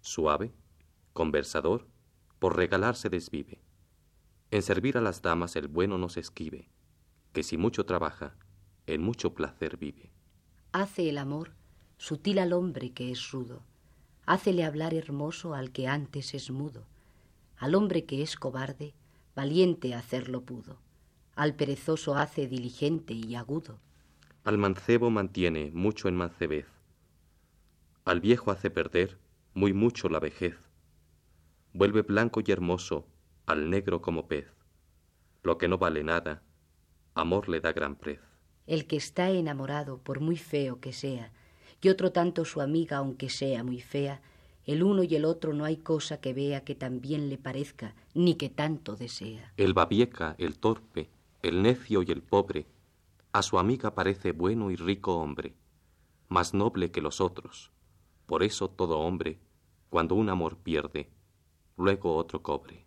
suave, 0.00 0.52
conversador, 1.12 1.86
por 2.38 2.56
regalar 2.56 2.94
se 2.94 3.08
desvive. 3.08 3.60
En 4.50 4.62
servir 4.62 4.96
a 4.96 5.00
las 5.00 5.22
damas 5.22 5.56
el 5.56 5.68
bueno 5.68 5.98
no 5.98 6.08
se 6.08 6.20
esquive, 6.20 6.68
que 7.32 7.42
si 7.42 7.56
mucho 7.56 7.84
trabaja, 7.84 8.36
en 8.86 9.02
mucho 9.02 9.34
placer 9.34 9.76
vive. 9.76 10.10
Hace 10.72 11.08
el 11.08 11.18
amor 11.18 11.52
sutil 11.96 12.38
al 12.38 12.52
hombre 12.52 12.92
que 12.92 13.10
es 13.10 13.30
rudo, 13.32 13.62
hácele 14.24 14.64
hablar 14.64 14.94
hermoso 14.94 15.54
al 15.54 15.72
que 15.72 15.88
antes 15.88 16.34
es 16.34 16.50
mudo, 16.50 16.86
al 17.56 17.74
hombre 17.74 18.04
que 18.04 18.22
es 18.22 18.36
cobarde, 18.36 18.94
valiente 19.34 19.94
hacerlo 19.94 20.42
pudo, 20.42 20.78
al 21.38 21.54
perezoso 21.54 22.16
hace 22.16 22.48
diligente 22.48 23.14
y 23.14 23.36
agudo. 23.36 23.78
Al 24.42 24.58
mancebo 24.58 25.08
mantiene 25.08 25.70
mucho 25.72 26.08
en 26.08 26.16
mancebez, 26.16 26.66
al 28.04 28.20
viejo 28.20 28.50
hace 28.50 28.70
perder 28.70 29.18
muy 29.54 29.72
mucho 29.72 30.08
la 30.08 30.18
vejez, 30.18 30.56
vuelve 31.72 32.02
blanco 32.02 32.40
y 32.44 32.50
hermoso 32.50 33.06
al 33.46 33.70
negro 33.70 34.02
como 34.02 34.26
pez, 34.26 34.52
lo 35.44 35.58
que 35.58 35.68
no 35.68 35.78
vale 35.78 36.02
nada, 36.02 36.42
amor 37.14 37.48
le 37.48 37.60
da 37.60 37.72
gran 37.72 37.94
prez. 37.94 38.18
El 38.66 38.88
que 38.88 38.96
está 38.96 39.30
enamorado, 39.30 39.98
por 39.98 40.18
muy 40.18 40.36
feo 40.36 40.80
que 40.80 40.92
sea, 40.92 41.30
y 41.80 41.88
otro 41.88 42.10
tanto 42.10 42.44
su 42.44 42.60
amiga, 42.60 42.96
aunque 42.96 43.30
sea 43.30 43.62
muy 43.62 43.80
fea, 43.80 44.22
el 44.64 44.82
uno 44.82 45.04
y 45.04 45.14
el 45.14 45.24
otro 45.24 45.52
no 45.54 45.64
hay 45.64 45.76
cosa 45.76 46.20
que 46.20 46.34
vea 46.34 46.64
que 46.64 46.74
también 46.74 47.28
le 47.28 47.38
parezca, 47.38 47.94
ni 48.12 48.34
que 48.34 48.48
tanto 48.48 48.96
desea. 48.96 49.52
El 49.56 49.72
babieca, 49.72 50.34
el 50.38 50.58
torpe, 50.58 51.08
el 51.42 51.62
necio 51.62 52.02
y 52.02 52.10
el 52.10 52.22
pobre, 52.22 52.66
a 53.32 53.42
su 53.42 53.58
amiga 53.58 53.94
parece 53.94 54.32
bueno 54.32 54.70
y 54.70 54.76
rico 54.76 55.16
hombre, 55.16 55.54
más 56.28 56.54
noble 56.54 56.90
que 56.90 57.00
los 57.00 57.20
otros. 57.20 57.70
Por 58.26 58.42
eso 58.42 58.68
todo 58.68 58.98
hombre, 58.98 59.38
cuando 59.90 60.14
un 60.14 60.28
amor 60.28 60.58
pierde, 60.58 61.10
luego 61.76 62.16
otro 62.16 62.42
cobre. 62.42 62.86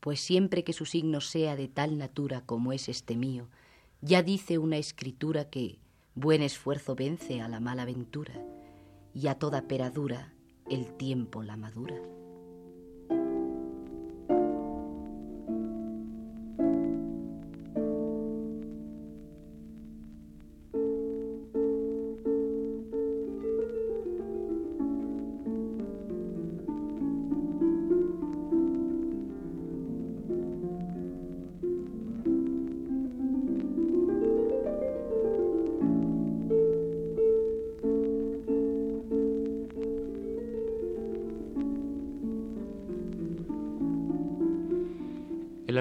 Pues 0.00 0.20
siempre 0.20 0.64
que 0.64 0.72
su 0.72 0.84
signo 0.84 1.20
sea 1.20 1.56
de 1.56 1.68
tal 1.68 1.96
natura 1.96 2.44
como 2.44 2.72
es 2.72 2.88
este 2.88 3.16
mío, 3.16 3.48
ya 4.00 4.22
dice 4.22 4.58
una 4.58 4.76
escritura 4.76 5.48
que 5.48 5.78
buen 6.14 6.42
esfuerzo 6.42 6.94
vence 6.94 7.40
a 7.40 7.48
la 7.48 7.60
mala 7.60 7.84
ventura, 7.84 8.34
y 9.14 9.28
a 9.28 9.38
toda 9.38 9.68
peradura 9.68 10.34
el 10.68 10.96
tiempo 10.96 11.42
la 11.42 11.56
madura. 11.56 11.94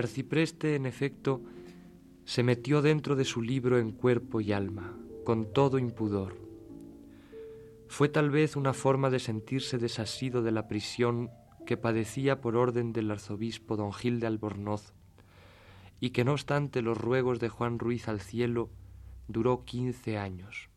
Arcipreste, 0.02 0.76
en 0.76 0.86
efecto, 0.86 1.42
se 2.26 2.44
metió 2.44 2.82
dentro 2.82 3.16
de 3.16 3.26
su 3.26 3.42
libro 3.42 3.80
en 3.80 3.92
cuerpo 3.92 4.42
y 4.42 4.52
alma, 4.52 4.94
con 5.24 5.52
todo 5.54 5.80
impudor. 5.80 6.38
Fue 7.88 8.10
tal 8.10 8.30
vez 8.30 8.56
una 8.56 8.74
forma 8.74 9.10
de 9.10 9.20
sentirse 9.20 9.78
desasido 9.78 10.42
de 10.42 10.52
la 10.52 10.68
prisión 10.68 11.30
que 11.66 11.78
padecía 11.78 12.42
por 12.42 12.56
orden 12.56 12.94
del 12.94 13.12
arzobispo 13.12 13.76
don 13.76 13.94
Gil 13.94 14.20
de 14.20 14.28
Albornoz, 14.28 14.94
y 16.00 16.12
que 16.12 16.24
no 16.24 16.34
obstante 16.34 16.82
los 16.82 16.98
ruegos 16.98 17.40
de 17.40 17.50
Juan 17.50 17.80
Ruiz 17.80 18.08
al 18.08 18.22
cielo 18.22 18.70
duró 19.28 19.64
quince 19.66 20.18
años. 20.18 20.70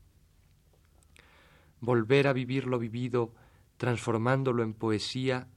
Volver 1.81 2.27
a 2.27 2.33
vivir 2.33 2.67
lo 2.67 2.79
vivido, 2.79 3.35
transformándolo 3.77 4.63
en 4.63 4.75
poesía, 4.75 5.49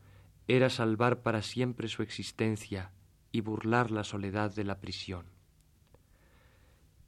era 0.47 0.69
salvar 0.69 1.21
para 1.21 1.41
siempre 1.41 1.88
su 1.88 2.03
existencia, 2.03 2.91
y 3.38 3.41
burlar 3.41 3.91
la 3.91 4.04
soledad 4.04 4.54
de 4.54 4.63
la 4.63 4.80
prisión. 4.82 5.26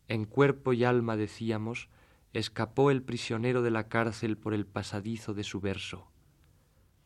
En 0.07 0.25
cuerpo 0.25 0.73
y 0.73 0.83
alma, 0.83 1.17
decíamos, 1.17 1.89
escapó 2.33 2.91
el 2.91 3.01
prisionero 3.01 3.61
de 3.61 3.71
la 3.71 3.87
cárcel 3.87 4.37
por 4.37 4.53
el 4.53 4.65
pasadizo 4.65 5.33
de 5.33 5.43
su 5.43 5.59
verso. 5.59 6.07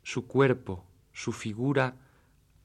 Su 0.04 0.28
cuerpo, 0.28 0.86
su 1.14 1.32
figura, 1.32 1.96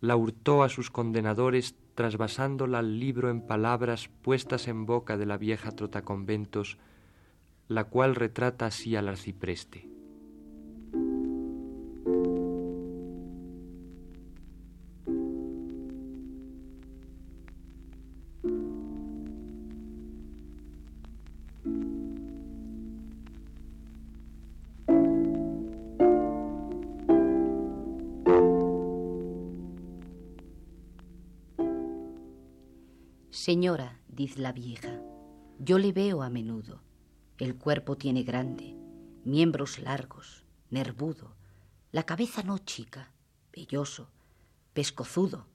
la 0.00 0.16
hurtó 0.16 0.62
a 0.62 0.68
sus 0.68 0.90
condenadores 0.90 1.76
trasvasándola 1.94 2.80
al 2.80 3.00
libro 3.00 3.30
en 3.30 3.46
palabras 3.46 4.08
puestas 4.22 4.68
en 4.68 4.86
boca 4.86 5.16
de 5.16 5.26
la 5.26 5.36
vieja 5.36 5.72
trotaconventos, 5.72 6.78
la 7.66 7.84
cual 7.84 8.14
retrata 8.14 8.66
así 8.66 8.96
al 8.96 9.08
arcipreste. 9.08 9.87
Señora, 33.48 33.98
dice 34.08 34.42
la 34.42 34.52
vieja, 34.52 35.00
yo 35.58 35.78
le 35.78 35.90
veo 35.90 36.20
a 36.20 36.28
menudo. 36.28 36.82
El 37.38 37.56
cuerpo 37.56 37.96
tiene 37.96 38.22
grande, 38.22 38.76
miembros 39.24 39.78
largos, 39.78 40.44
nervudo, 40.68 41.34
la 41.90 42.02
cabeza 42.02 42.42
no 42.42 42.58
chica, 42.58 43.10
velloso, 43.50 44.10
pescozudo, 44.74 45.46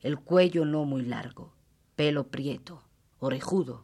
el 0.00 0.18
cuello 0.18 0.64
no 0.64 0.86
muy 0.86 1.02
largo, 1.02 1.52
pelo 1.96 2.28
prieto, 2.28 2.82
orejudo. 3.18 3.82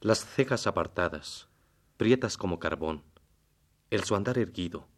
Las 0.00 0.24
cejas 0.24 0.66
apartadas, 0.66 1.50
prietas 1.98 2.38
como 2.38 2.58
carbón, 2.58 3.02
el 3.90 4.04
su 4.04 4.14
andar 4.16 4.38
erguido, 4.38 4.88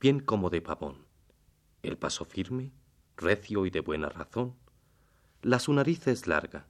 bien 0.00 0.18
como 0.18 0.50
de 0.50 0.60
pavón, 0.60 1.06
el 1.84 1.96
paso 1.96 2.24
firme, 2.24 2.72
recio 3.16 3.64
y 3.64 3.70
de 3.70 3.78
buena 3.78 4.08
razón, 4.08 4.56
la 5.42 5.60
su 5.60 5.72
nariz 5.72 6.08
es 6.08 6.26
larga, 6.26 6.66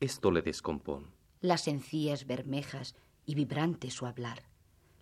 esto 0.00 0.30
le 0.30 0.42
descompón. 0.42 1.10
Las 1.40 1.68
encías 1.68 2.26
bermejas 2.26 2.94
y 3.24 3.34
vibrante 3.34 3.90
su 3.90 4.06
hablar. 4.06 4.42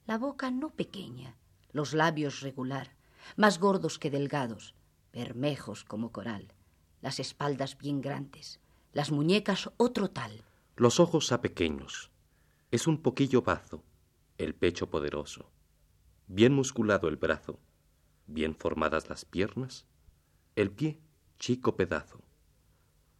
La 0.07 0.19
boca 0.19 0.51
no 0.51 0.71
pequeña, 0.71 1.37
los 1.73 1.95
labios 1.95 2.41
regular, 2.41 2.97
más 3.37 3.59
gordos 3.59 3.99
que 3.99 4.11
delgados, 4.11 4.75
bermejos 5.13 5.85
como 5.85 6.13
coral. 6.13 6.53
Las 7.01 7.21
espaldas 7.21 7.79
bien 7.79 8.01
grandes, 8.01 8.61
las 8.93 9.11
muñecas 9.11 9.71
otro 9.77 10.11
tal. 10.11 10.45
Los 10.77 11.01
ojos 11.01 11.33
a 11.33 11.41
pequeños, 11.41 12.11
es 12.71 12.87
un 12.87 13.01
poquillo 13.01 13.43
bazo, 13.43 13.85
el 14.39 14.55
pecho 14.55 14.91
poderoso, 14.91 15.51
bien 16.27 16.53
musculado 16.53 17.09
el 17.09 17.17
brazo, 17.17 17.61
bien 18.27 18.55
formadas 18.57 19.09
las 19.09 19.25
piernas, 19.25 19.87
el 20.57 20.71
pie 20.71 21.01
chico 21.39 21.77
pedazo. 21.77 22.21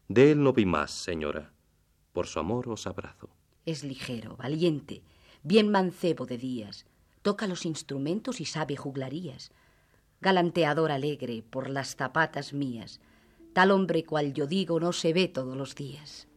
De 0.09 0.33
él 0.33 0.43
no 0.43 0.53
vi 0.53 0.67
más, 0.67 0.91
señora, 0.91 1.54
por 2.15 2.27
su 2.29 2.39
amor 2.39 2.71
os 2.71 2.87
abrazo. 2.87 3.29
Es 3.67 3.85
ligero, 3.85 4.37
valiente, 4.37 5.03
bien 5.43 5.71
mancebo 5.71 6.25
de 6.25 6.39
días, 6.39 6.87
toca 7.21 7.47
los 7.47 7.67
instrumentos 7.67 8.41
y 8.41 8.47
sabe 8.47 8.77
juglarías. 8.77 9.51
Galanteador 10.23 10.93
alegre 10.93 11.43
por 11.43 11.69
las 11.69 11.97
zapatas 11.97 12.55
mías, 12.55 13.01
tal 13.53 13.73
hombre 13.73 14.05
cual 14.05 14.33
yo 14.33 14.47
digo 14.47 14.81
no 14.81 14.93
se 14.93 15.13
ve 15.13 15.29
todos 15.29 15.57
los 15.57 15.75
días. 15.75 16.29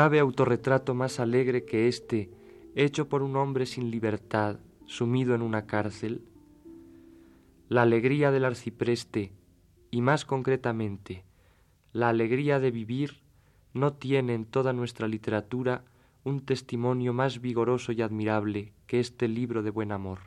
¿Cabe 0.00 0.20
autorretrato 0.20 0.94
más 0.94 1.18
alegre 1.18 1.64
que 1.64 1.88
este, 1.88 2.30
hecho 2.76 3.08
por 3.08 3.20
un 3.20 3.34
hombre 3.34 3.66
sin 3.66 3.90
libertad, 3.90 4.60
sumido 4.86 5.34
en 5.34 5.42
una 5.42 5.66
cárcel? 5.66 6.22
La 7.68 7.82
alegría 7.82 8.30
del 8.30 8.44
arcipreste, 8.44 9.32
y 9.90 10.00
más 10.00 10.24
concretamente, 10.24 11.24
la 11.92 12.10
alegría 12.10 12.60
de 12.60 12.70
vivir, 12.70 13.24
no 13.74 13.94
tiene 13.94 14.34
en 14.34 14.44
toda 14.44 14.72
nuestra 14.72 15.08
literatura 15.08 15.84
un 16.22 16.46
testimonio 16.46 17.12
más 17.12 17.40
vigoroso 17.40 17.90
y 17.90 18.00
admirable 18.00 18.74
que 18.86 19.00
este 19.00 19.26
libro 19.26 19.64
de 19.64 19.70
buen 19.70 19.90
amor, 19.90 20.20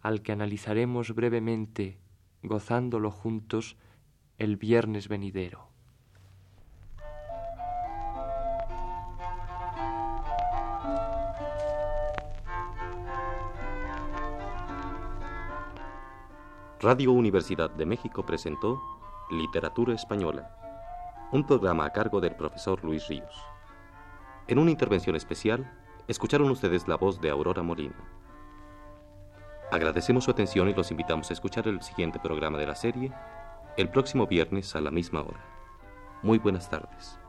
al 0.00 0.22
que 0.22 0.32
analizaremos 0.32 1.14
brevemente, 1.14 2.00
gozándolo 2.42 3.12
juntos, 3.12 3.76
el 4.38 4.56
viernes 4.56 5.06
venidero. 5.06 5.71
Radio 16.82 17.12
Universidad 17.12 17.70
de 17.70 17.86
México 17.86 18.26
presentó 18.26 18.82
Literatura 19.30 19.94
Española, 19.94 20.50
un 21.30 21.46
programa 21.46 21.84
a 21.84 21.92
cargo 21.92 22.20
del 22.20 22.34
profesor 22.34 22.82
Luis 22.82 23.06
Ríos. 23.06 23.40
En 24.48 24.58
una 24.58 24.72
intervención 24.72 25.14
especial, 25.14 25.72
escucharon 26.08 26.50
ustedes 26.50 26.88
la 26.88 26.96
voz 26.96 27.20
de 27.20 27.30
Aurora 27.30 27.62
Molina. 27.62 27.94
Agradecemos 29.70 30.24
su 30.24 30.32
atención 30.32 30.70
y 30.70 30.74
los 30.74 30.90
invitamos 30.90 31.30
a 31.30 31.34
escuchar 31.34 31.68
el 31.68 31.80
siguiente 31.82 32.18
programa 32.18 32.58
de 32.58 32.66
la 32.66 32.74
serie 32.74 33.12
el 33.76 33.88
próximo 33.88 34.26
viernes 34.26 34.74
a 34.74 34.80
la 34.80 34.90
misma 34.90 35.20
hora. 35.20 35.40
Muy 36.24 36.38
buenas 36.38 36.68
tardes. 36.68 37.21